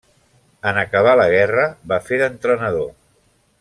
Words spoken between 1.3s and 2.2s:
guerra va